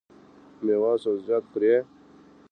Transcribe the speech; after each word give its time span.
میوه 0.65 0.87
او 0.93 0.97
سبزیجات 1.03 1.43
خورئ؟ 1.51 1.75